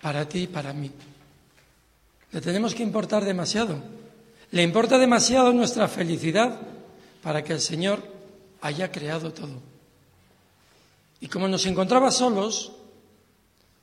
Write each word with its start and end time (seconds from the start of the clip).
para 0.00 0.28
ti 0.28 0.40
y 0.40 0.46
para 0.46 0.72
mí. 0.72 0.90
Le 2.32 2.40
tenemos 2.40 2.74
que 2.74 2.82
importar 2.82 3.24
demasiado. 3.24 3.82
Le 4.50 4.62
importa 4.62 4.98
demasiado 4.98 5.52
nuestra 5.52 5.88
felicidad 5.88 6.60
para 7.22 7.42
que 7.42 7.52
el 7.52 7.60
Señor 7.60 8.02
haya 8.60 8.90
creado 8.90 9.32
todo. 9.32 9.60
Y 11.20 11.28
como 11.28 11.48
nos 11.48 11.66
encontraba 11.66 12.10
solos, 12.10 12.72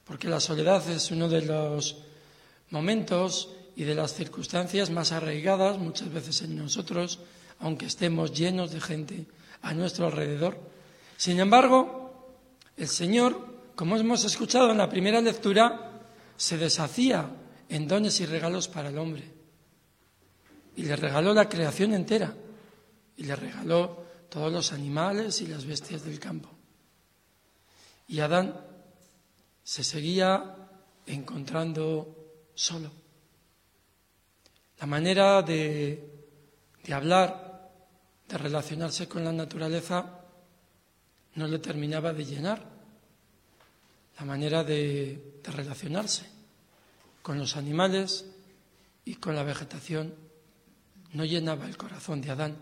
porque 0.05 0.29
la 0.29 0.39
soledad 0.39 0.87
es 0.89 1.11
uno 1.11 1.27
de 1.27 1.41
los 1.41 1.97
momentos 2.69 3.49
y 3.75 3.83
de 3.83 3.95
las 3.95 4.13
circunstancias 4.13 4.89
más 4.89 5.11
arraigadas 5.11 5.77
muchas 5.77 6.11
veces 6.11 6.41
en 6.41 6.55
nosotros, 6.55 7.19
aunque 7.59 7.87
estemos 7.87 8.31
llenos 8.31 8.71
de 8.71 8.81
gente 8.81 9.25
a 9.61 9.73
nuestro 9.73 10.05
alrededor. 10.05 10.57
Sin 11.17 11.39
embargo, 11.39 12.05
el 12.77 12.87
Señor, 12.87 13.39
como 13.75 13.97
hemos 13.97 14.23
escuchado 14.23 14.71
en 14.71 14.77
la 14.77 14.89
primera 14.89 15.21
lectura, 15.21 15.84
se 16.37 16.57
deshacía 16.57 17.29
en 17.69 17.87
dones 17.87 18.19
y 18.19 18.25
regalos 18.25 18.67
para 18.67 18.89
el 18.89 18.97
hombre. 18.97 19.23
Y 20.75 20.83
le 20.83 20.95
regaló 20.95 21.33
la 21.33 21.47
creación 21.47 21.93
entera. 21.93 22.35
Y 23.17 23.23
le 23.23 23.35
regaló 23.35 24.03
todos 24.29 24.51
los 24.51 24.73
animales 24.73 25.41
y 25.41 25.47
las 25.47 25.65
bestias 25.65 26.03
del 26.03 26.19
campo. 26.19 26.49
Y 28.07 28.19
Adán 28.19 28.59
se 29.63 29.83
seguía 29.83 30.55
encontrando 31.05 32.33
solo. 32.53 32.91
La 34.79 34.85
manera 34.85 35.41
de, 35.41 36.27
de 36.83 36.93
hablar, 36.93 37.71
de 38.27 38.37
relacionarse 38.37 39.07
con 39.07 39.23
la 39.23 39.31
naturaleza, 39.31 40.19
no 41.35 41.47
le 41.47 41.59
terminaba 41.59 42.13
de 42.13 42.25
llenar. 42.25 42.75
La 44.19 44.25
manera 44.25 44.63
de, 44.63 45.39
de 45.41 45.51
relacionarse 45.51 46.34
con 47.25 47.39
los 47.39 47.57
animales 47.57 48.23
y 49.03 49.15
con 49.15 49.35
la 49.35 49.41
vegetación 49.41 50.13
no 51.13 51.25
llenaba 51.25 51.65
el 51.65 51.75
corazón 51.75 52.21
de 52.21 52.29
Adán, 52.29 52.55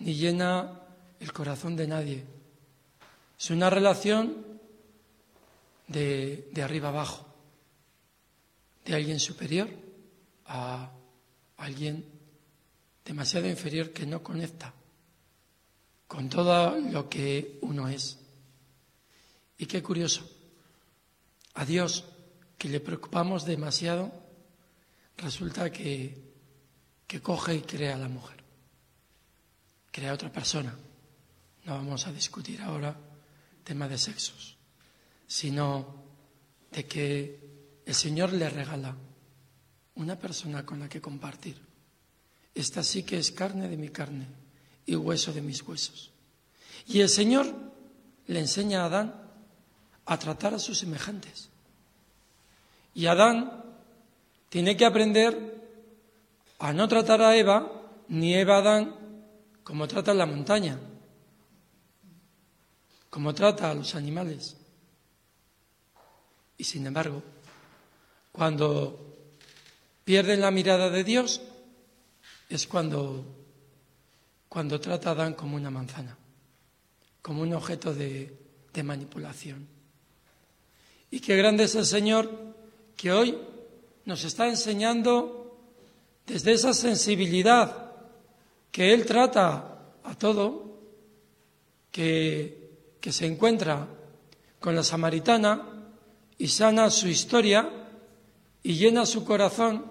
ni 0.00 0.14
llena 0.14 0.80
el 1.20 1.32
corazón 1.32 1.76
de 1.76 1.86
nadie. 1.86 2.24
Es 3.38 3.50
una 3.50 3.70
relación 3.70 4.58
de, 5.86 6.50
de 6.50 6.62
arriba 6.64 6.88
abajo, 6.88 7.24
de 8.84 8.96
alguien 8.96 9.20
superior 9.20 9.70
a 10.46 10.90
alguien 11.58 12.04
demasiado 13.04 13.48
inferior 13.48 13.92
que 13.92 14.06
no 14.06 14.24
conecta 14.24 14.74
con 16.08 16.28
todo 16.28 16.80
lo 16.80 17.08
que 17.08 17.60
uno 17.62 17.86
es. 17.86 18.18
Y 19.56 19.66
qué 19.66 19.84
curioso, 19.84 20.28
a 21.54 21.64
Dios 21.64 22.06
que 22.58 22.68
le 22.68 22.80
preocupamos 22.80 23.44
demasiado, 23.44 24.12
resulta 25.16 25.70
que, 25.70 26.16
que 27.06 27.20
coge 27.20 27.54
y 27.56 27.60
crea 27.60 27.94
a 27.94 27.98
la 27.98 28.08
mujer, 28.08 28.42
crea 29.90 30.10
a 30.10 30.14
otra 30.14 30.32
persona. 30.32 30.74
No 31.64 31.74
vamos 31.74 32.06
a 32.06 32.12
discutir 32.12 32.62
ahora 32.62 32.96
tema 33.64 33.88
de 33.88 33.98
sexos, 33.98 34.56
sino 35.26 36.04
de 36.70 36.86
que 36.86 37.82
el 37.84 37.94
Señor 37.94 38.32
le 38.32 38.48
regala 38.48 38.96
una 39.96 40.18
persona 40.18 40.64
con 40.64 40.80
la 40.80 40.88
que 40.88 41.00
compartir. 41.00 41.60
Esta 42.54 42.82
sí 42.82 43.02
que 43.02 43.18
es 43.18 43.32
carne 43.32 43.68
de 43.68 43.76
mi 43.76 43.88
carne 43.88 44.26
y 44.86 44.94
hueso 44.94 45.32
de 45.32 45.42
mis 45.42 45.62
huesos. 45.62 46.12
Y 46.86 47.00
el 47.00 47.08
Señor 47.08 47.52
le 48.26 48.40
enseña 48.40 48.82
a 48.82 48.86
Adán 48.86 49.26
a 50.04 50.18
tratar 50.18 50.54
a 50.54 50.58
sus 50.58 50.78
semejantes. 50.78 51.50
Y 52.96 53.08
Adán 53.08 53.62
tiene 54.48 54.74
que 54.74 54.86
aprender 54.86 55.36
a 56.58 56.72
no 56.72 56.88
tratar 56.88 57.20
a 57.20 57.36
Eva, 57.36 57.70
ni 58.08 58.34
Eva 58.34 58.56
a 58.56 58.60
Adán, 58.60 58.96
como 59.62 59.86
trata 59.86 60.14
la 60.14 60.24
montaña, 60.24 60.80
como 63.10 63.34
trata 63.34 63.70
a 63.70 63.74
los 63.74 63.94
animales. 63.94 64.56
Y 66.56 66.64
sin 66.64 66.86
embargo, 66.86 67.22
cuando 68.32 69.28
pierden 70.02 70.40
la 70.40 70.50
mirada 70.50 70.88
de 70.88 71.04
Dios, 71.04 71.42
es 72.48 72.66
cuando, 72.66 73.26
cuando 74.48 74.80
trata 74.80 75.10
a 75.10 75.12
Adán 75.12 75.34
como 75.34 75.56
una 75.56 75.70
manzana, 75.70 76.16
como 77.20 77.42
un 77.42 77.52
objeto 77.52 77.92
de, 77.92 78.34
de 78.72 78.82
manipulación. 78.82 79.68
Y 81.10 81.20
qué 81.20 81.36
grande 81.36 81.64
es 81.64 81.74
el 81.74 81.84
Señor 81.84 82.55
que 82.96 83.12
hoy 83.12 83.38
nos 84.04 84.24
está 84.24 84.48
enseñando 84.48 85.58
desde 86.26 86.52
esa 86.52 86.72
sensibilidad 86.72 87.92
que 88.70 88.92
Él 88.92 89.06
trata 89.06 89.78
a 90.02 90.14
todo, 90.14 90.78
que, 91.90 92.96
que 93.00 93.12
se 93.12 93.26
encuentra 93.26 93.86
con 94.60 94.74
la 94.74 94.82
samaritana 94.82 95.62
y 96.38 96.48
sana 96.48 96.90
su 96.90 97.08
historia 97.08 97.70
y 98.62 98.74
llena 98.74 99.06
su 99.06 99.24
corazón 99.24 99.84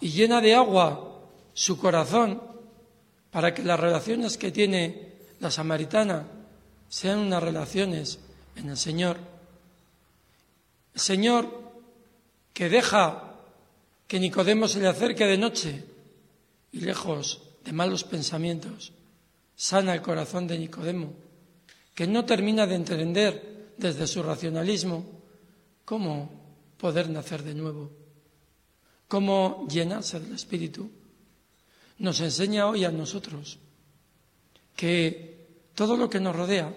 y 0.00 0.10
llena 0.10 0.40
de 0.40 0.54
agua 0.54 1.22
su 1.52 1.78
corazón 1.78 2.42
para 3.30 3.54
que 3.54 3.62
las 3.62 3.78
relaciones 3.78 4.38
que 4.38 4.52
tiene 4.52 5.12
la 5.40 5.50
samaritana 5.50 6.26
sean 6.88 7.18
unas 7.18 7.42
relaciones 7.42 8.20
en 8.56 8.70
el 8.70 8.76
Señor. 8.76 9.18
El 10.94 11.00
Señor 11.00 11.63
que 12.54 12.70
deja 12.70 13.34
que 14.08 14.18
Nicodemo 14.18 14.68
se 14.68 14.80
le 14.80 14.88
acerque 14.88 15.26
de 15.26 15.36
noche 15.36 15.84
y 16.72 16.80
lejos 16.80 17.42
de 17.64 17.72
malos 17.72 18.04
pensamientos, 18.04 18.92
sana 19.56 19.92
el 19.92 20.00
corazón 20.00 20.46
de 20.46 20.58
Nicodemo, 20.58 21.12
que 21.94 22.06
no 22.06 22.24
termina 22.24 22.66
de 22.66 22.76
entender 22.76 23.74
desde 23.76 24.06
su 24.06 24.22
racionalismo 24.22 25.04
cómo 25.84 26.30
poder 26.78 27.10
nacer 27.10 27.42
de 27.42 27.54
nuevo 27.54 28.04
cómo 29.08 29.66
llenarse 29.68 30.18
del 30.18 30.34
Espíritu, 30.34 30.90
nos 31.98 32.20
enseña 32.20 32.66
hoy 32.66 32.84
a 32.84 32.90
nosotros 32.90 33.58
que 34.74 35.70
todo 35.74 35.96
lo 35.96 36.10
que 36.10 36.18
nos 36.18 36.34
rodea, 36.34 36.74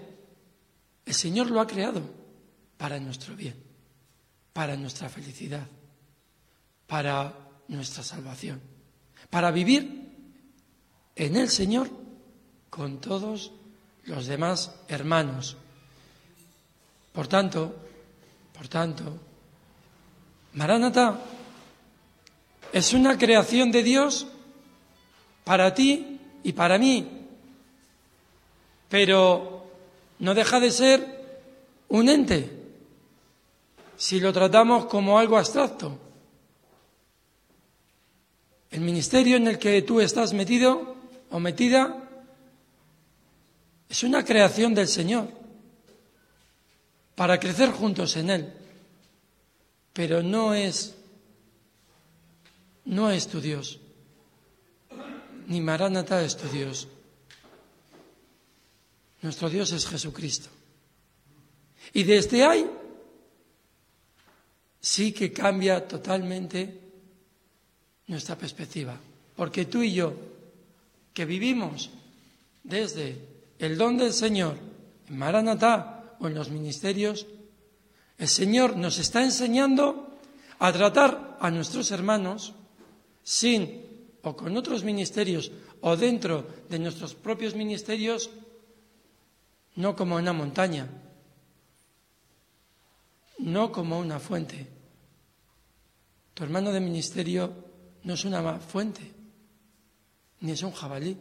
el 1.06 1.14
Señor 1.14 1.50
lo 1.50 1.60
ha 1.60 1.66
creado 1.66 2.02
para 2.78 3.00
nuestro 3.00 3.36
bien, 3.36 3.56
para 4.58 4.76
nuestra 4.76 5.08
felicidad, 5.08 5.68
para 6.88 7.32
nuestra 7.68 8.02
salvación, 8.02 8.60
para 9.30 9.52
vivir 9.52 10.10
en 11.16 11.36
el 11.36 11.48
Señor 11.48 11.88
con 12.72 13.00
todos 13.00 13.52
los 14.06 14.26
demás 14.26 14.74
hermanos. 14.88 15.58
Por 17.14 17.28
tanto, 17.28 17.76
por 18.52 18.68
tanto, 18.68 19.20
Maránata 20.54 21.20
es 22.74 22.94
una 22.94 23.16
creación 23.16 23.72
de 23.72 23.84
Dios 23.84 24.26
para 25.44 25.76
ti 25.76 26.20
y 26.42 26.54
para 26.54 26.80
mí, 26.80 27.28
pero 28.90 29.70
no 30.18 30.34
deja 30.34 30.60
de 30.60 30.72
ser 30.72 31.52
un 31.90 32.10
ente 32.10 32.57
si 33.98 34.20
lo 34.20 34.32
tratamos 34.32 34.86
como 34.86 35.18
algo 35.18 35.38
abstracto. 35.38 35.98
El 38.70 38.82
ministerio 38.82 39.38
en 39.38 39.48
el 39.48 39.58
que 39.58 39.82
tú 39.82 40.00
estás 40.00 40.34
metido 40.34 40.96
o 41.32 41.40
metida 41.40 42.08
es 43.90 44.04
una 44.04 44.24
creación 44.24 44.76
del 44.76 44.88
Señor 44.88 45.30
para 47.16 47.40
crecer 47.40 47.72
juntos 47.72 48.16
en 48.18 48.30
Él, 48.30 48.54
pero 49.94 50.22
no 50.22 50.54
es 50.54 50.94
no 52.86 53.10
es 53.12 53.28
tu 53.28 53.42
Dios, 53.42 53.80
ni 55.48 55.60
Maránata 55.60 56.24
es 56.24 56.38
tu 56.38 56.48
Dios. 56.48 56.88
Nuestro 59.22 59.50
Dios 59.50 59.72
es 59.72 59.86
Jesucristo. 59.86 60.50
Y 61.94 62.04
desde 62.04 62.46
ahí 62.46 62.70
sí 64.88 65.12
que 65.12 65.34
cambia 65.34 65.86
totalmente 65.86 66.80
nuestra 68.08 68.38
perspectiva, 68.38 68.96
porque 69.36 69.66
tú 69.66 69.84
y 69.84 69.92
yo, 69.92 70.14
que 71.14 71.26
vivimos 71.26 71.90
desde 72.64 73.20
el 73.60 73.78
don 73.78 73.98
del 73.98 74.14
Señor 74.14 74.56
en 75.10 75.18
Maranatá 75.18 76.16
o 76.22 76.28
en 76.28 76.36
los 76.36 76.50
ministerios, 76.50 77.28
el 78.18 78.30
Señor 78.30 78.78
nos 78.78 78.98
está 78.98 79.26
enseñando 79.26 80.08
a 80.58 80.72
tratar 80.72 81.36
a 81.42 81.52
nuestros 81.52 81.92
hermanos 81.92 82.54
sin 83.24 83.84
o 84.24 84.38
con 84.38 84.56
otros 84.56 84.86
ministerios 84.86 85.52
o 85.82 85.98
dentro 85.98 86.48
de 86.72 86.80
nuestros 86.80 87.14
propios 87.14 87.56
ministerios, 87.56 88.32
no 89.76 89.98
como 89.98 90.16
una 90.16 90.32
montaña, 90.32 90.88
no 93.40 93.70
como 93.70 94.00
una 94.00 94.20
fuente. 94.20 94.77
Tu 96.38 96.44
hermano 96.44 96.72
de 96.72 96.80
ministerio 96.80 97.52
no 98.04 98.14
es 98.14 98.24
una 98.24 98.60
fuente, 98.60 99.02
ni 100.42 100.52
es 100.52 100.62
un 100.62 100.72
jabalí, 100.72 101.18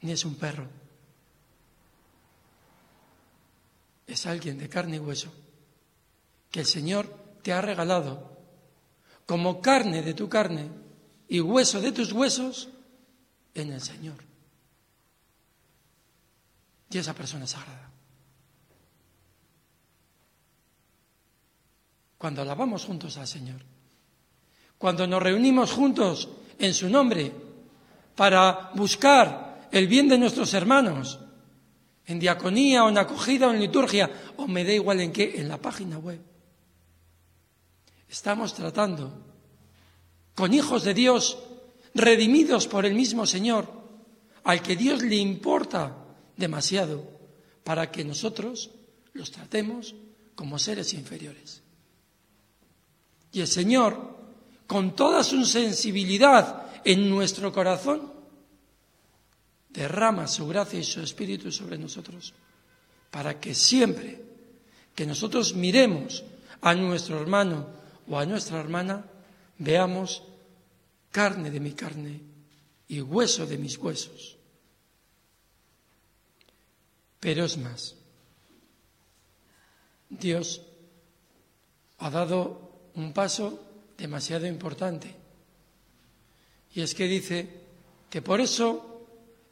ni 0.00 0.10
es 0.10 0.24
un 0.24 0.34
perro. 0.34 0.66
Es 4.08 4.26
alguien 4.26 4.58
de 4.58 4.68
carne 4.68 4.96
y 4.96 4.98
hueso 4.98 5.32
que 6.50 6.60
el 6.60 6.66
Señor 6.66 7.06
te 7.44 7.52
ha 7.52 7.60
regalado 7.60 8.36
como 9.24 9.60
carne 9.60 10.02
de 10.02 10.14
tu 10.14 10.28
carne 10.28 10.68
y 11.28 11.38
hueso 11.38 11.80
de 11.80 11.92
tus 11.92 12.10
huesos 12.10 12.70
en 13.54 13.72
el 13.72 13.80
Señor. 13.80 14.16
Y 16.90 16.98
esa 16.98 17.14
persona 17.14 17.46
sagrada. 17.46 17.88
Cuando 22.24 22.40
alabamos 22.40 22.86
juntos 22.86 23.18
al 23.18 23.26
Señor, 23.28 23.60
cuando 24.78 25.06
nos 25.06 25.22
reunimos 25.22 25.72
juntos 25.72 26.26
en 26.58 26.72
su 26.72 26.88
nombre 26.88 27.30
para 28.16 28.70
buscar 28.76 29.68
el 29.70 29.86
bien 29.86 30.08
de 30.08 30.16
nuestros 30.16 30.54
hermanos, 30.54 31.20
en 32.06 32.18
diaconía 32.18 32.84
o 32.84 32.88
en 32.88 32.96
acogida 32.96 33.48
o 33.48 33.52
en 33.52 33.60
liturgia, 33.60 34.10
o 34.38 34.46
me 34.48 34.64
da 34.64 34.72
igual 34.72 35.00
en 35.00 35.12
qué, 35.12 35.38
en 35.38 35.50
la 35.50 35.60
página 35.60 35.98
web. 35.98 36.18
Estamos 38.08 38.54
tratando 38.54 39.12
con 40.34 40.54
hijos 40.54 40.82
de 40.82 40.94
Dios 40.94 41.36
redimidos 41.92 42.66
por 42.68 42.86
el 42.86 42.94
mismo 42.94 43.26
Señor, 43.26 43.68
al 44.44 44.62
que 44.62 44.76
Dios 44.76 45.02
le 45.02 45.16
importa 45.16 45.94
demasiado 46.38 47.06
para 47.64 47.90
que 47.90 48.02
nosotros 48.02 48.70
los 49.12 49.30
tratemos 49.30 49.94
como 50.34 50.58
seres 50.58 50.94
inferiores. 50.94 51.63
Y 53.34 53.40
el 53.40 53.48
Señor, 53.48 53.98
con 54.64 54.94
toda 54.94 55.24
su 55.24 55.44
sensibilidad 55.44 56.66
en 56.84 57.10
nuestro 57.10 57.52
corazón, 57.52 58.12
derrama 59.70 60.28
su 60.28 60.46
gracia 60.46 60.78
y 60.78 60.84
su 60.84 61.00
espíritu 61.00 61.50
sobre 61.50 61.76
nosotros, 61.76 62.32
para 63.10 63.40
que 63.40 63.56
siempre 63.56 64.22
que 64.94 65.04
nosotros 65.04 65.54
miremos 65.54 66.22
a 66.60 66.74
nuestro 66.74 67.20
hermano 67.20 67.66
o 68.08 68.16
a 68.16 68.24
nuestra 68.24 68.60
hermana, 68.60 69.04
veamos 69.58 70.22
carne 71.10 71.50
de 71.50 71.58
mi 71.58 71.72
carne 71.72 72.20
y 72.86 73.00
hueso 73.00 73.46
de 73.46 73.58
mis 73.58 73.76
huesos. 73.78 74.36
Pero 77.18 77.46
es 77.46 77.58
más, 77.58 77.96
Dios 80.08 80.62
ha 81.98 82.10
dado 82.10 82.73
un 82.96 83.12
paso 83.12 83.60
demasiado 83.96 84.46
importante. 84.46 85.14
Y 86.74 86.80
es 86.80 86.94
que 86.94 87.06
dice 87.06 87.48
que 88.10 88.22
por 88.22 88.40
eso 88.40 89.06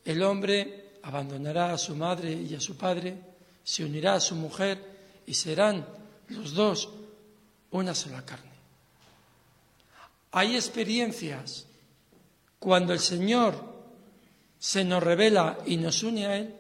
el 0.05 0.23
hombre 0.23 0.99
abandonará 1.03 1.73
a 1.73 1.79
su 1.79 1.97
madre 1.97 2.33
y 2.33 2.55
a 2.55 2.61
su 2.61 2.77
padre, 2.77 3.17
se 3.65 3.85
unirá 3.85 4.15
a 4.15 4.21
su 4.21 4.35
mujer 4.35 5.23
y 5.27 5.35
serán 5.35 5.87
los 6.29 6.53
dos 6.53 6.89
una 7.71 7.95
sola 7.95 8.25
carne. 8.25 8.51
Hay 10.33 10.55
experiencias 10.55 11.67
cuando 12.59 12.93
el 12.93 13.01
Señor 13.01 13.73
se 14.59 14.85
nos 14.85 15.03
revela 15.03 15.59
y 15.67 15.77
nos 15.77 16.03
une 16.03 16.27
a 16.27 16.37
Él 16.37 16.55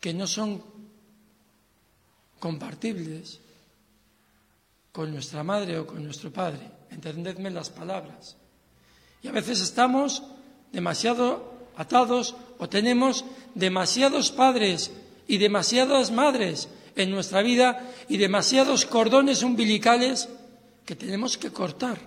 que 0.00 0.14
no 0.14 0.26
son 0.26 0.62
compartibles 2.38 3.40
con 4.92 5.12
nuestra 5.12 5.42
madre 5.42 5.78
o 5.78 5.86
con 5.86 6.04
nuestro 6.04 6.32
padre. 6.32 6.70
Entendedme 6.90 7.50
las 7.50 7.70
palabras. 7.70 8.36
Y 9.22 9.28
a 9.28 9.32
veces 9.32 9.60
estamos 9.60 10.22
demasiado 10.72 11.52
atados 11.76 12.34
o 12.58 12.68
tenemos 12.68 13.24
demasiados 13.54 14.30
padres 14.32 14.90
y 15.26 15.38
demasiadas 15.38 16.10
madres 16.10 16.68
en 16.96 17.10
nuestra 17.10 17.42
vida 17.42 17.88
y 18.08 18.16
demasiados 18.16 18.86
cordones 18.86 19.42
umbilicales 19.42 20.28
que 20.84 20.96
tenemos 20.96 21.38
que 21.38 21.50
cortar. 21.50 21.98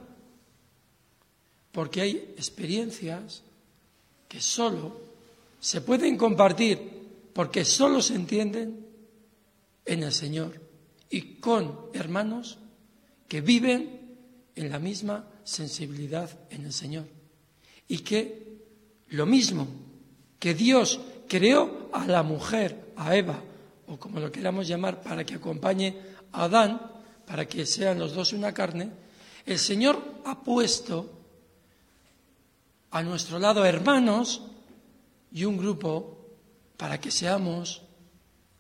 Porque 1.72 2.02
hay 2.02 2.12
experiencias 2.36 3.44
que 4.28 4.42
solo 4.42 5.00
se 5.60 5.82
pueden 5.82 6.18
compartir 6.18 7.02
porque 7.34 7.64
solo 7.64 8.02
se 8.02 8.16
entienden 8.16 8.86
en 9.86 10.04
el 10.04 10.12
Señor 10.12 10.60
y 11.10 11.36
con 11.36 11.80
hermanos 11.94 12.58
que 13.32 13.40
viven 13.40 14.52
en 14.56 14.70
la 14.70 14.78
misma 14.78 15.24
sensibilidad 15.46 16.30
en 16.50 16.66
el 16.66 16.74
Señor. 16.74 17.08
Y 17.88 18.00
que 18.00 18.60
lo 19.12 19.26
mismo 19.26 19.70
que 20.38 20.54
Dios 20.54 21.00
creó 21.30 21.88
a 21.94 22.06
la 22.08 22.24
mujer, 22.24 22.92
a 22.98 23.16
Eva, 23.16 23.42
o 23.88 23.96
como 23.96 24.20
lo 24.20 24.34
queramos 24.34 24.68
llamar, 24.68 25.02
para 25.02 25.24
que 25.24 25.36
acompañe 25.36 25.96
a 26.34 26.44
Adán, 26.44 26.82
para 27.26 27.48
que 27.48 27.66
sean 27.66 28.00
los 28.00 28.12
dos 28.14 28.34
una 28.34 28.54
carne, 28.54 28.92
el 29.46 29.60
Señor 29.60 30.20
ha 30.26 30.44
puesto 30.44 31.10
a 32.92 33.02
nuestro 33.02 33.40
lado 33.40 33.64
hermanos 33.64 34.42
y 35.32 35.46
un 35.46 35.56
grupo 35.56 36.36
para 36.76 37.00
que 37.00 37.12
seamos, 37.12 37.82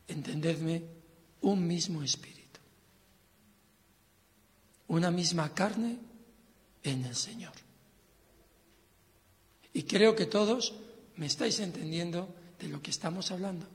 entendedme, 0.08 0.86
un 1.42 1.68
mismo 1.68 2.02
espíritu 2.04 2.41
una 4.92 5.10
misma 5.10 5.54
carne 5.54 5.98
en 6.84 7.06
el 7.06 7.16
Señor. 7.16 7.54
Y 9.74 9.84
creo 9.84 10.18
que 10.18 10.26
todos 10.26 10.74
me 11.16 11.28
estáis 11.28 11.60
entendiendo 11.60 12.28
de 12.60 12.68
lo 12.68 12.82
que 12.82 12.92
estamos 12.92 13.32
hablando. 13.32 13.66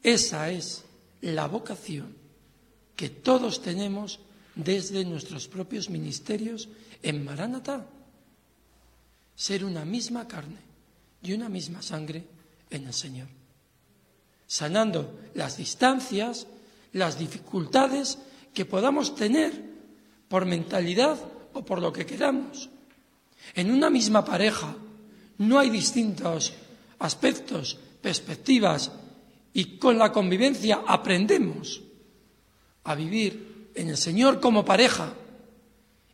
Esa 0.00 0.50
es 0.50 0.84
la 1.20 1.48
vocación 1.48 2.14
que 2.94 3.08
todos 3.08 3.60
tenemos 3.60 4.20
desde 4.54 5.04
nuestros 5.04 5.48
propios 5.48 5.90
ministerios 5.90 6.68
en 7.02 7.24
Maranatá. 7.24 7.84
Ser 9.34 9.64
una 9.64 9.84
misma 9.84 10.28
carne 10.28 10.60
y 11.22 11.32
una 11.32 11.48
misma 11.48 11.82
sangre 11.82 12.24
en 12.70 12.86
el 12.86 12.94
Señor. 12.94 13.26
Sanando 14.46 15.18
las 15.34 15.56
distancias, 15.56 16.46
las 16.92 17.18
dificultades 17.18 18.18
que 18.54 18.64
podamos 18.64 19.16
tener 19.16 19.71
por 20.32 20.46
mentalidad 20.46 21.20
o 21.52 21.60
por 21.60 21.82
lo 21.82 21.92
que 21.92 22.06
queramos. 22.06 22.70
En 23.52 23.70
una 23.70 23.90
misma 23.90 24.24
pareja 24.24 24.74
no 25.36 25.58
hay 25.58 25.68
distintos 25.68 26.54
aspectos, 27.00 27.76
perspectivas 28.00 28.90
y 29.52 29.76
con 29.76 29.98
la 29.98 30.10
convivencia 30.10 30.84
aprendemos 30.88 31.82
a 32.84 32.94
vivir 32.94 33.72
en 33.74 33.90
el 33.90 33.98
Señor 33.98 34.40
como 34.40 34.64
pareja 34.64 35.12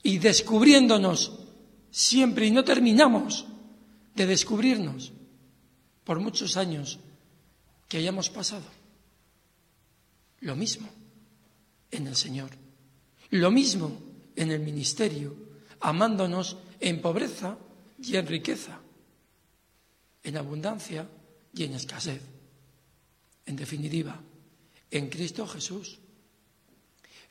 y 0.02 0.18
descubriéndonos 0.18 1.38
siempre 1.92 2.46
y 2.46 2.50
no 2.50 2.64
terminamos 2.64 3.46
de 4.16 4.26
descubrirnos 4.26 5.12
por 6.02 6.18
muchos 6.18 6.56
años 6.56 6.98
que 7.86 7.98
hayamos 7.98 8.30
pasado. 8.30 8.66
Lo 10.40 10.56
mismo 10.56 10.88
en 11.92 12.08
el 12.08 12.16
Señor. 12.16 12.50
Lo 13.30 13.52
mismo 13.52 14.07
en 14.38 14.52
el 14.52 14.60
ministerio, 14.60 15.34
amándonos 15.80 16.56
en 16.78 17.02
pobreza 17.02 17.58
y 18.00 18.14
en 18.14 18.26
riqueza, 18.26 18.78
en 20.22 20.36
abundancia 20.36 21.08
y 21.52 21.64
en 21.64 21.74
escasez. 21.74 22.22
En 23.46 23.56
definitiva, 23.56 24.20
en 24.90 25.08
Cristo 25.08 25.44
Jesús. 25.46 25.98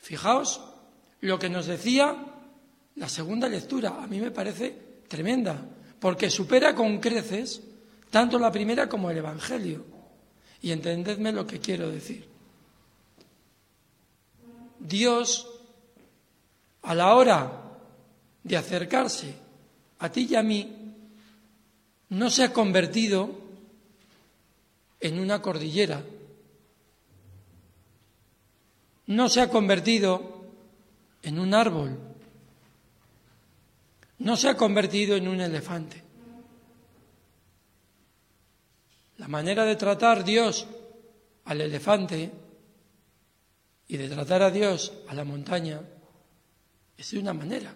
Fijaos 0.00 0.60
lo 1.22 1.38
que 1.38 1.48
nos 1.48 1.66
decía 1.66 2.14
la 2.96 3.08
segunda 3.08 3.48
lectura, 3.48 4.02
a 4.02 4.06
mí 4.06 4.20
me 4.20 4.30
parece 4.30 5.00
tremenda, 5.08 5.64
porque 5.98 6.28
supera 6.28 6.74
con 6.74 6.98
creces 6.98 7.62
tanto 8.10 8.38
la 8.38 8.52
primera 8.52 8.86
como 8.86 9.10
el 9.10 9.16
Evangelio. 9.16 9.84
Y 10.60 10.72
entendedme 10.72 11.32
lo 11.32 11.46
que 11.46 11.60
quiero 11.60 11.88
decir. 11.88 12.26
Dios 14.80 15.57
a 16.82 16.94
la 16.94 17.14
hora 17.14 17.62
de 18.42 18.56
acercarse 18.56 19.34
a 19.98 20.10
ti 20.10 20.28
y 20.30 20.34
a 20.36 20.42
mí, 20.42 20.94
no 22.10 22.30
se 22.30 22.44
ha 22.44 22.52
convertido 22.52 23.30
en 25.00 25.18
una 25.18 25.42
cordillera, 25.42 26.02
no 29.06 29.28
se 29.28 29.40
ha 29.40 29.48
convertido 29.48 30.44
en 31.22 31.38
un 31.38 31.54
árbol, 31.54 31.98
no 34.18 34.36
se 34.36 34.48
ha 34.48 34.56
convertido 34.56 35.16
en 35.16 35.28
un 35.28 35.40
elefante. 35.40 36.02
La 39.18 39.28
manera 39.28 39.64
de 39.64 39.76
tratar 39.76 40.24
Dios 40.24 40.66
al 41.44 41.60
elefante 41.60 42.30
y 43.88 43.96
de 43.96 44.08
tratar 44.08 44.42
a 44.42 44.50
Dios 44.50 44.92
a 45.08 45.14
la 45.14 45.24
montaña 45.24 45.80
es 46.98 47.12
de 47.12 47.20
una 47.20 47.32
manera. 47.32 47.72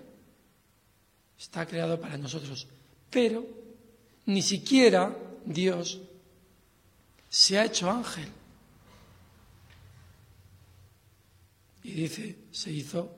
Está 1.39 1.65
creado 1.65 1.99
para 2.01 2.19
nosotros. 2.19 2.67
Pero 3.09 3.47
ni 4.27 4.43
siquiera 4.43 5.17
Dios 5.47 6.01
se 7.29 7.59
ha 7.59 7.65
hecho 7.65 7.89
ángel. 7.89 8.29
Y 11.85 11.93
dice, 11.93 12.37
se 12.51 12.73
hizo 12.73 13.17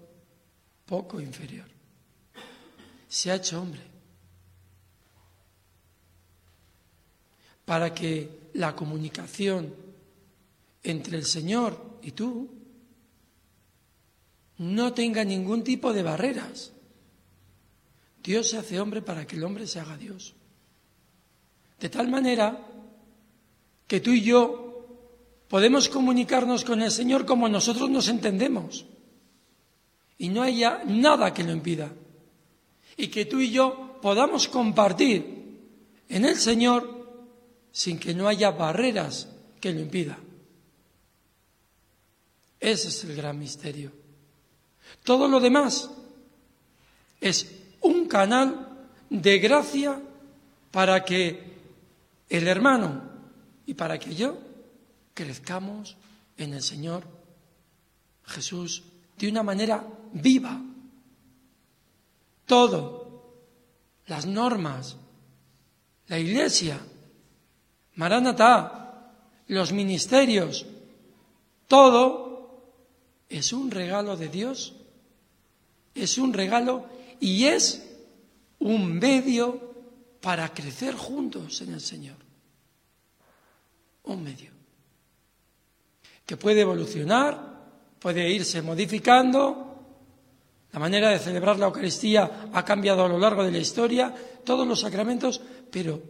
poco 0.86 1.20
inferior. 1.20 1.66
Se 3.08 3.30
ha 3.30 3.36
hecho 3.36 3.62
hombre. 3.62 3.82
Para 7.64 7.94
que 7.94 8.50
la 8.54 8.76
comunicación 8.76 9.74
entre 10.82 11.16
el 11.16 11.24
Señor 11.24 11.98
y 12.02 12.12
tú 12.12 12.53
no 14.58 14.92
tenga 14.92 15.24
ningún 15.24 15.64
tipo 15.64 15.92
de 15.92 16.02
barreras. 16.02 16.72
Dios 18.22 18.50
se 18.50 18.58
hace 18.58 18.80
hombre 18.80 19.02
para 19.02 19.26
que 19.26 19.36
el 19.36 19.44
hombre 19.44 19.66
se 19.66 19.80
haga 19.80 19.96
Dios. 19.96 20.34
De 21.78 21.88
tal 21.88 22.08
manera 22.08 22.58
que 23.86 24.00
tú 24.00 24.10
y 24.10 24.22
yo 24.22 24.86
podemos 25.48 25.88
comunicarnos 25.88 26.64
con 26.64 26.82
el 26.82 26.90
Señor 26.90 27.26
como 27.26 27.48
nosotros 27.48 27.90
nos 27.90 28.08
entendemos. 28.08 28.86
Y 30.16 30.28
no 30.28 30.42
haya 30.42 30.82
nada 30.86 31.34
que 31.34 31.44
lo 31.44 31.52
impida. 31.52 31.92
Y 32.96 33.08
que 33.08 33.26
tú 33.26 33.40
y 33.40 33.50
yo 33.50 33.98
podamos 34.00 34.48
compartir 34.48 35.58
en 36.08 36.24
el 36.24 36.36
Señor 36.36 36.94
sin 37.72 37.98
que 37.98 38.14
no 38.14 38.28
haya 38.28 38.52
barreras 38.52 39.28
que 39.60 39.72
lo 39.72 39.80
impida. 39.80 40.18
Ese 42.60 42.88
es 42.88 43.04
el 43.04 43.16
gran 43.16 43.38
misterio. 43.38 44.03
Todo 45.02 45.28
lo 45.28 45.40
demás 45.40 45.90
es 47.20 47.50
un 47.80 48.06
canal 48.06 48.86
de 49.10 49.38
gracia 49.38 50.00
para 50.70 51.04
que 51.04 51.54
el 52.28 52.48
hermano 52.48 53.02
y 53.66 53.74
para 53.74 53.98
que 53.98 54.14
yo 54.14 54.38
crezcamos 55.14 55.96
en 56.36 56.54
el 56.54 56.62
Señor 56.62 57.04
Jesús 58.24 58.82
de 59.18 59.28
una 59.28 59.42
manera 59.42 59.86
viva. 60.12 60.60
Todo, 62.46 63.34
las 64.06 64.26
normas, 64.26 64.96
la 66.08 66.18
iglesia, 66.18 66.78
Maranatá, 67.94 69.12
los 69.48 69.72
ministerios, 69.72 70.66
todo 71.68 72.74
es 73.28 73.52
un 73.52 73.70
regalo 73.70 74.16
de 74.16 74.28
Dios 74.28 74.74
es 75.94 76.18
un 76.18 76.32
regalo 76.32 76.86
y 77.20 77.44
es 77.44 77.86
un 78.58 78.98
medio 78.98 79.74
para 80.20 80.52
crecer 80.52 80.94
juntos 80.94 81.60
en 81.62 81.74
el 81.74 81.80
Señor. 81.80 82.16
Un 84.04 84.22
medio 84.22 84.54
que 86.26 86.36
puede 86.36 86.62
evolucionar, 86.62 87.64
puede 87.98 88.30
irse 88.30 88.62
modificando. 88.62 89.70
La 90.72 90.80
manera 90.80 91.10
de 91.10 91.18
celebrar 91.18 91.58
la 91.58 91.66
Eucaristía 91.66 92.48
ha 92.52 92.64
cambiado 92.64 93.04
a 93.04 93.08
lo 93.08 93.18
largo 93.18 93.44
de 93.44 93.52
la 93.52 93.58
historia, 93.58 94.14
todos 94.44 94.66
los 94.66 94.80
sacramentos, 94.80 95.40
pero 95.70 96.02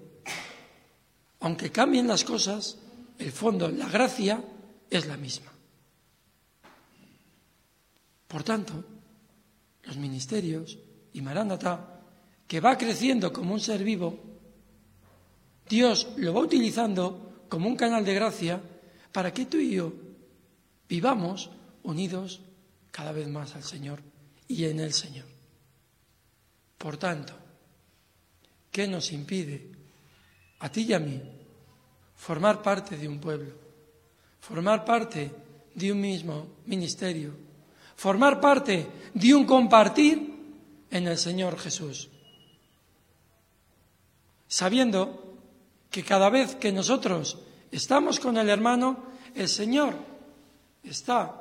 aunque 1.40 1.70
cambien 1.70 2.06
las 2.06 2.24
cosas, 2.24 2.78
el 3.18 3.30
fondo, 3.30 3.68
la 3.68 3.88
gracia, 3.88 4.42
es 4.88 5.06
la 5.06 5.16
misma. 5.16 5.52
Por 8.26 8.42
tanto, 8.42 8.84
los 9.86 9.96
ministerios 9.96 10.78
y 11.12 11.20
Maranatá, 11.22 12.00
que 12.46 12.60
va 12.60 12.76
creciendo 12.76 13.32
como 13.32 13.54
un 13.54 13.60
ser 13.60 13.82
vivo, 13.82 14.18
Dios 15.68 16.08
lo 16.16 16.34
va 16.34 16.40
utilizando 16.40 17.44
como 17.48 17.68
un 17.68 17.76
canal 17.76 18.04
de 18.04 18.14
gracia 18.14 18.60
para 19.12 19.32
que 19.32 19.46
tú 19.46 19.56
y 19.58 19.72
yo 19.72 19.92
vivamos 20.88 21.50
unidos 21.82 22.40
cada 22.90 23.12
vez 23.12 23.28
más 23.28 23.54
al 23.54 23.64
Señor 23.64 24.02
y 24.48 24.64
en 24.64 24.80
el 24.80 24.92
Señor. 24.92 25.26
Por 26.76 26.96
tanto, 26.96 27.32
¿qué 28.70 28.86
nos 28.86 29.12
impide 29.12 29.70
a 30.58 30.68
ti 30.70 30.82
y 30.82 30.92
a 30.92 30.98
mí 30.98 31.20
formar 32.16 32.62
parte 32.62 32.96
de 32.96 33.08
un 33.08 33.18
pueblo, 33.18 33.54
formar 34.40 34.84
parte 34.84 35.30
de 35.74 35.92
un 35.92 36.00
mismo 36.00 36.56
ministerio, 36.66 37.43
formar 37.96 38.40
parte 38.40 38.86
de 39.14 39.34
un 39.34 39.44
compartir 39.44 40.34
en 40.90 41.08
el 41.08 41.18
Señor 41.18 41.58
Jesús. 41.58 42.08
Sabiendo 44.46 45.36
que 45.90 46.04
cada 46.04 46.30
vez 46.30 46.54
que 46.56 46.72
nosotros 46.72 47.38
estamos 47.70 48.20
con 48.20 48.36
el 48.36 48.48
hermano, 48.48 49.04
el 49.34 49.48
Señor 49.48 49.94
está 50.82 51.40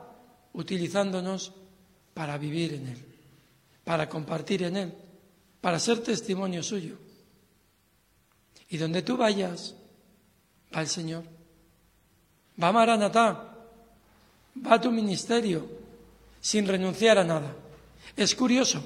utilizándonos 0.53 1.51
para 2.13 2.37
vivir 2.37 2.73
en 2.73 2.87
Él, 2.87 3.05
para 3.83 4.07
compartir 4.07 4.63
en 4.63 4.77
Él, 4.77 4.93
para 5.61 5.79
ser 5.79 5.99
testimonio 5.99 6.63
suyo. 6.63 6.97
Y 8.69 8.77
donde 8.77 9.01
tú 9.01 9.17
vayas, 9.17 9.75
va 10.75 10.81
el 10.81 10.87
Señor. 10.87 11.23
Va 12.61 12.71
Maranatá, 12.71 13.55
va 14.65 14.81
tu 14.81 14.91
ministerio, 14.91 15.82
sin 16.43 16.67
renunciar 16.67 17.17
a 17.17 17.23
nada. 17.23 17.55
Es 18.17 18.35
curioso. 18.35 18.83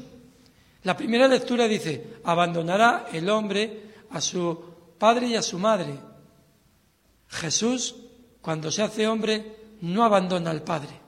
La 0.83 0.95
primera 0.95 1.27
lectura 1.27 1.67
dice, 1.67 2.21
abandonará 2.23 3.07
el 3.11 3.27
hombre 3.29 4.05
a 4.11 4.21
su 4.21 4.93
padre 4.99 5.27
y 5.27 5.35
a 5.35 5.41
su 5.41 5.57
madre. 5.57 5.97
Jesús, 7.29 7.95
cuando 8.41 8.71
se 8.71 8.83
hace 8.83 9.07
hombre, 9.07 9.57
no 9.81 10.05
abandona 10.05 10.51
al 10.51 10.61
Padre. 10.61 10.99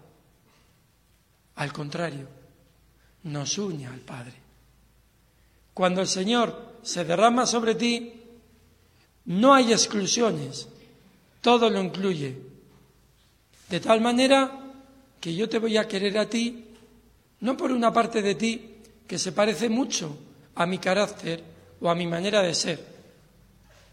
Al 1.56 1.72
contrario, 1.72 2.28
nos 3.24 3.58
une 3.60 3.86
al 3.86 4.00
Padre. 4.00 4.34
Cuando 5.74 6.02
el 6.02 6.08
Señor 6.08 6.80
se 6.82 7.06
derrama 7.06 7.46
sobre 7.46 7.76
ti, 7.76 8.14
no 9.26 9.54
hay 9.54 9.72
exclusiones, 9.72 10.68
todo 11.42 11.70
lo 11.70 11.80
incluye. 11.80 12.42
De 13.70 13.80
tal 13.80 14.02
manera 14.02 14.69
que 15.20 15.36
yo 15.36 15.50
te 15.50 15.60
voy 15.60 15.78
a 15.78 15.88
querer 15.88 16.18
a 16.18 16.30
ti, 16.30 16.66
no 17.42 17.58
por 17.58 17.72
una 17.72 17.92
parte 17.92 18.22
de 18.22 18.36
ti 18.36 18.76
que 19.08 19.20
se 19.20 19.32
parece 19.32 19.70
mucho 19.70 20.18
a 20.56 20.66
mi 20.66 20.78
carácter 20.78 21.44
o 21.82 21.90
a 21.90 21.96
mi 21.96 22.08
manera 22.08 22.42
de 22.42 22.54
ser, 22.54 22.84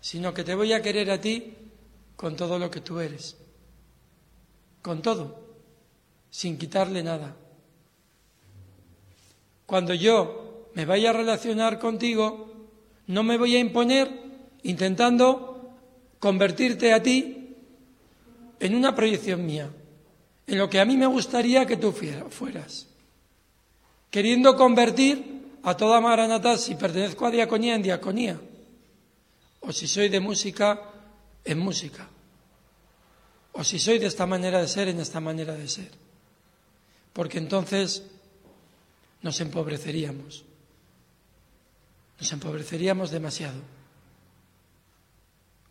sino 0.00 0.32
que 0.32 0.44
te 0.44 0.54
voy 0.54 0.72
a 0.72 0.82
querer 0.82 1.10
a 1.10 1.20
ti 1.20 1.54
con 2.16 2.36
todo 2.36 2.58
lo 2.58 2.70
que 2.70 2.80
tú 2.80 3.00
eres, 3.00 3.36
con 4.82 5.02
todo, 5.02 5.40
sin 6.30 6.58
quitarle 6.58 7.02
nada. 7.02 7.34
Cuando 9.64 9.94
yo 9.94 10.70
me 10.74 10.84
vaya 10.84 11.10
a 11.10 11.14
relacionar 11.14 11.78
contigo, 11.78 12.68
no 13.08 13.22
me 13.22 13.36
voy 13.36 13.56
a 13.56 13.60
imponer 13.60 14.10
intentando 14.62 15.74
convertirte 16.20 16.92
a 16.92 17.02
ti 17.02 17.56
en 18.60 18.74
una 18.74 18.94
proyección 18.94 19.44
mía 19.44 19.70
en 20.46 20.58
lo 20.58 20.70
que 20.70 20.80
a 20.80 20.84
mí 20.84 20.96
me 20.96 21.06
gustaría 21.06 21.66
que 21.66 21.76
tú 21.76 21.92
fueras, 21.92 22.86
queriendo 24.10 24.56
convertir 24.56 25.58
a 25.62 25.76
toda 25.76 26.00
Maranatá, 26.00 26.56
si 26.56 26.76
pertenezco 26.76 27.26
a 27.26 27.30
diaconía, 27.30 27.74
en 27.74 27.82
diaconía, 27.82 28.40
o 29.60 29.72
si 29.72 29.88
soy 29.88 30.08
de 30.08 30.20
música, 30.20 30.80
en 31.44 31.58
música, 31.58 32.08
o 33.52 33.64
si 33.64 33.78
soy 33.78 33.98
de 33.98 34.06
esta 34.06 34.26
manera 34.26 34.60
de 34.60 34.68
ser, 34.68 34.88
en 34.88 35.00
esta 35.00 35.18
manera 35.18 35.54
de 35.54 35.66
ser, 35.66 35.90
porque 37.12 37.38
entonces 37.38 38.04
nos 39.22 39.40
empobreceríamos, 39.40 40.44
nos 42.20 42.32
empobreceríamos 42.32 43.10
demasiado. 43.10 43.60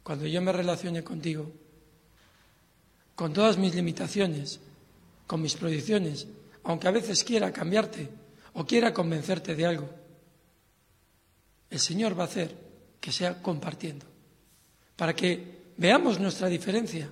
Cuando 0.03 0.27
yo 0.27 0.41
me 0.41 0.51
relacione 0.51 1.03
contigo, 1.03 1.51
con 3.15 3.31
todas 3.31 3.57
mis 3.57 3.73
limitaciones, 3.73 4.59
con 5.27 5.41
mis 5.41 5.55
proyecciones, 5.55 6.27
aunque 6.63 6.87
a 6.87 6.91
veces 6.91 7.23
quiera 7.23 7.51
cambiarte 7.51 8.09
o 8.53 8.65
quiera 8.65 8.93
convencerte 8.93 9.55
de 9.55 9.65
algo, 9.65 9.89
el 11.69 11.79
Señor 11.79 12.17
va 12.17 12.23
a 12.23 12.27
hacer 12.27 12.55
que 12.99 13.11
sea 13.11 13.41
compartiendo, 13.41 14.05
para 14.95 15.15
que 15.15 15.73
veamos 15.77 16.19
nuestra 16.19 16.47
diferencia 16.47 17.11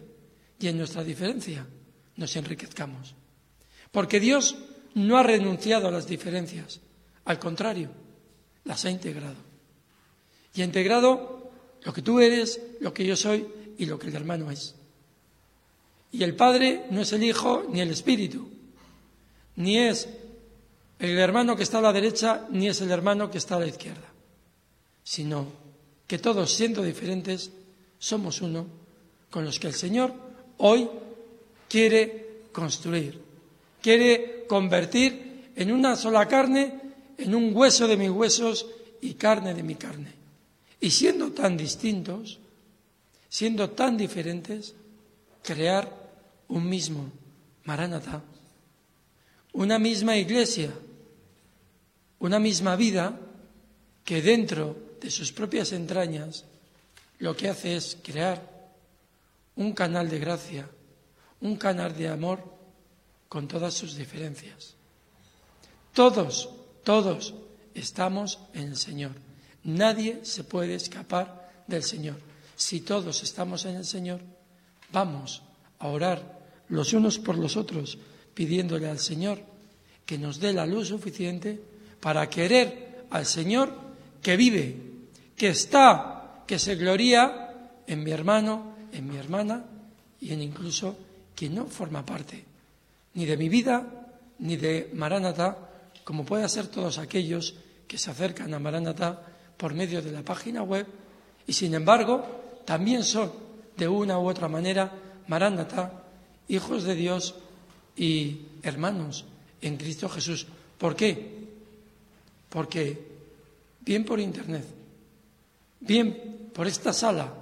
y 0.59 0.67
en 0.67 0.77
nuestra 0.77 1.03
diferencia 1.03 1.67
nos 2.15 2.35
enriquezcamos. 2.35 3.15
Porque 3.91 4.19
Dios 4.19 4.55
no 4.95 5.17
ha 5.17 5.23
renunciado 5.23 5.87
a 5.87 5.91
las 5.91 6.07
diferencias, 6.07 6.81
al 7.25 7.39
contrario, 7.39 7.89
las 8.63 8.85
ha 8.85 8.89
integrado. 8.89 9.35
Y 10.55 10.61
ha 10.61 10.65
integrado 10.65 11.51
lo 11.83 11.93
que 11.93 12.01
tú 12.01 12.19
eres, 12.19 12.61
lo 12.79 12.93
que 12.93 13.05
yo 13.05 13.15
soy 13.15 13.47
y 13.77 13.85
lo 13.85 13.99
que 13.99 14.07
el 14.07 14.15
hermano 14.15 14.51
es. 14.51 14.75
Y 16.13 16.23
el 16.23 16.35
Padre 16.35 16.85
no 16.91 17.01
es 17.01 17.11
el 17.11 17.23
Hijo 17.23 17.65
ni 17.69 17.81
el 17.81 17.89
Espíritu, 17.89 18.47
ni 19.55 19.79
es 19.79 20.07
el 20.99 21.17
hermano 21.17 21.55
que 21.55 21.63
está 21.63 21.79
a 21.79 21.81
la 21.81 21.91
derecha, 21.91 22.47
ni 22.51 22.69
es 22.69 22.79
el 22.81 22.91
hermano 22.91 23.31
que 23.31 23.39
está 23.39 23.55
a 23.55 23.59
la 23.59 23.67
izquierda, 23.67 24.07
sino 25.03 25.47
que 26.05 26.19
todos, 26.19 26.53
siendo 26.53 26.83
diferentes, 26.83 27.49
somos 27.97 28.41
uno 28.41 28.67
con 29.31 29.43
los 29.43 29.59
que 29.59 29.67
el 29.67 29.73
Señor 29.73 30.13
hoy 30.57 30.87
quiere 31.67 32.43
construir, 32.51 33.19
quiere 33.81 34.45
convertir 34.47 35.51
en 35.55 35.71
una 35.71 35.95
sola 35.95 36.27
carne, 36.27 36.79
en 37.17 37.33
un 37.33 37.55
hueso 37.55 37.87
de 37.87 37.97
mis 37.97 38.11
huesos 38.11 38.67
y 39.01 39.15
carne 39.15 39.55
de 39.55 39.63
mi 39.63 39.75
carne. 39.75 40.13
Y 40.79 40.91
siendo 40.91 41.31
tan 41.31 41.57
distintos, 41.57 42.37
siendo 43.29 43.71
tan 43.71 43.97
diferentes, 43.97 44.75
crear 45.41 46.02
un 46.53 46.69
mismo 46.69 47.09
Maranatha, 47.65 48.21
una 49.53 49.79
misma 49.79 50.15
iglesia, 50.17 50.71
una 52.19 52.37
misma 52.37 52.75
vida 52.75 53.19
que 54.05 54.21
dentro 54.21 54.75
de 55.01 55.09
sus 55.09 55.31
propias 55.31 55.71
entrañas 55.71 56.45
lo 57.17 57.35
que 57.35 57.49
hace 57.49 57.75
es 57.75 57.97
crear 58.03 58.37
un 59.55 59.73
canal 59.73 60.09
de 60.09 60.19
gracia, 60.19 60.69
un 61.41 61.55
canal 61.57 61.95
de 61.97 62.09
amor 62.09 62.43
con 63.27 63.47
todas 63.47 63.73
sus 63.73 63.95
diferencias. 63.95 64.75
Todos, 65.93 66.49
todos 66.83 67.33
estamos 67.73 68.39
en 68.53 68.69
el 68.69 68.77
Señor. 68.77 69.11
Nadie 69.63 70.23
se 70.23 70.43
puede 70.43 70.75
escapar 70.75 71.63
del 71.65 71.83
Señor. 71.83 72.17
Si 72.55 72.81
todos 72.81 73.23
estamos 73.23 73.65
en 73.65 73.75
el 73.75 73.85
Señor, 73.85 74.21
vamos 74.91 75.41
a 75.79 75.87
orar 75.87 76.32
los 76.69 76.93
unos 76.93 77.19
por 77.19 77.37
los 77.37 77.57
otros, 77.57 77.97
pidiéndole 78.33 78.89
al 78.89 78.99
Señor 78.99 79.39
que 80.05 80.17
nos 80.17 80.39
dé 80.39 80.53
la 80.53 80.65
luz 80.65 80.89
suficiente 80.89 81.59
para 81.99 82.29
querer 82.29 83.05
al 83.09 83.25
Señor 83.25 83.73
que 84.21 84.35
vive, 84.35 84.75
que 85.35 85.49
está, 85.49 86.43
que 86.47 86.59
se 86.59 86.75
gloria 86.75 87.53
en 87.87 88.03
mi 88.03 88.11
hermano, 88.11 88.75
en 88.91 89.07
mi 89.07 89.17
hermana 89.17 89.63
y 90.19 90.31
en 90.31 90.41
incluso 90.41 90.97
quien 91.35 91.55
no 91.55 91.65
forma 91.65 92.05
parte 92.05 92.53
ni 93.13 93.25
de 93.25 93.37
mi 93.37 93.49
vida 93.49 93.85
ni 94.39 94.57
de 94.57 94.89
Maranatha, 94.93 95.57
como 96.03 96.25
puede 96.25 96.49
ser 96.49 96.67
todos 96.67 96.97
aquellos 96.97 97.55
que 97.87 97.97
se 97.97 98.11
acercan 98.11 98.53
a 98.53 98.59
Maranatha 98.59 99.21
por 99.55 99.73
medio 99.73 100.01
de 100.01 100.11
la 100.11 100.23
página 100.23 100.63
web. 100.63 100.85
Y 101.47 101.53
sin 101.53 101.73
embargo 101.73 102.61
también 102.65 103.03
son 103.03 103.31
de 103.77 103.87
una 103.87 104.19
u 104.19 104.27
otra 104.27 104.47
manera 104.47 104.91
Maranatha, 105.27 106.02
hijos 106.47 106.83
de 106.83 106.95
Dios 106.95 107.35
y 107.95 108.41
hermanos 108.61 109.25
en 109.61 109.77
Cristo 109.77 110.09
Jesús. 110.09 110.47
¿Por 110.77 110.95
qué? 110.95 111.47
Porque 112.49 112.99
bien 113.81 114.05
por 114.05 114.19
Internet, 114.19 114.65
bien 115.79 116.49
por 116.53 116.67
esta 116.67 116.93
sala, 116.93 117.33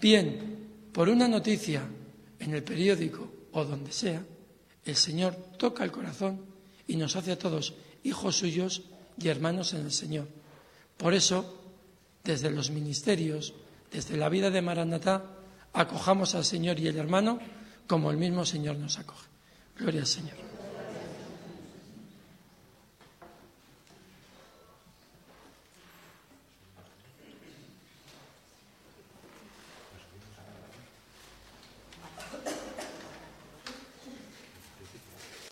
bien 0.00 0.88
por 0.92 1.08
una 1.08 1.28
noticia 1.28 1.82
en 2.38 2.54
el 2.54 2.62
periódico 2.62 3.30
o 3.52 3.64
donde 3.64 3.92
sea, 3.92 4.24
el 4.84 4.96
Señor 4.96 5.34
toca 5.56 5.84
el 5.84 5.92
corazón 5.92 6.40
y 6.86 6.96
nos 6.96 7.16
hace 7.16 7.32
a 7.32 7.38
todos 7.38 7.74
hijos 8.02 8.36
suyos 8.36 8.82
y 9.18 9.28
hermanos 9.28 9.72
en 9.74 9.80
el 9.80 9.92
Señor. 9.92 10.28
Por 10.96 11.14
eso, 11.14 11.62
desde 12.22 12.50
los 12.50 12.70
ministerios, 12.70 13.54
desde 13.90 14.16
la 14.16 14.28
vida 14.28 14.50
de 14.50 14.62
Maranatá, 14.62 15.24
acojamos 15.72 16.34
al 16.34 16.44
Señor 16.44 16.78
y 16.78 16.88
el 16.88 16.96
hermano 16.96 17.38
como 17.86 18.10
el 18.10 18.16
mismo 18.16 18.44
Señor 18.44 18.76
nos 18.76 18.98
acoge. 18.98 19.28
Gloria 19.78 20.02
al 20.02 20.06
Señor. 20.06 20.43